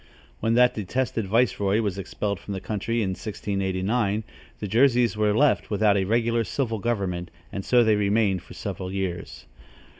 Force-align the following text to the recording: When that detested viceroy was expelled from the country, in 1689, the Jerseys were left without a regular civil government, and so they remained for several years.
When 0.39 0.55
that 0.55 0.73
detested 0.73 1.27
viceroy 1.27 1.79
was 1.81 1.99
expelled 1.99 2.39
from 2.39 2.55
the 2.55 2.59
country, 2.59 3.03
in 3.03 3.09
1689, 3.09 4.23
the 4.59 4.67
Jerseys 4.67 5.15
were 5.15 5.31
left 5.37 5.69
without 5.69 5.95
a 5.95 6.05
regular 6.05 6.43
civil 6.43 6.79
government, 6.79 7.29
and 7.51 7.63
so 7.63 7.83
they 7.83 7.95
remained 7.95 8.41
for 8.41 8.55
several 8.55 8.91
years. 8.91 9.45